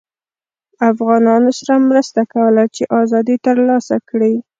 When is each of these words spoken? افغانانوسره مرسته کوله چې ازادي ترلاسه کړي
افغانانوسره 0.91 1.75
مرسته 1.89 2.21
کوله 2.33 2.63
چې 2.75 2.83
ازادي 3.01 3.35
ترلاسه 3.45 3.95
کړي 4.09 4.33